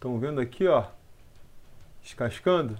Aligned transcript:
Estão 0.00 0.18
vendo 0.18 0.40
aqui, 0.40 0.66
ó, 0.66 0.84
descascando? 2.02 2.78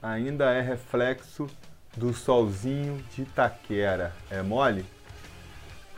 Ainda 0.00 0.52
é 0.52 0.60
reflexo 0.60 1.48
do 1.96 2.14
solzinho 2.14 3.04
de 3.12 3.22
Itaquera. 3.22 4.14
É 4.30 4.40
mole? 4.40 4.86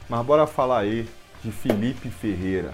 Mas 0.08 0.24
bora 0.24 0.46
falar 0.46 0.78
aí 0.78 1.06
de 1.42 1.52
Felipe 1.52 2.08
Ferreira. 2.08 2.72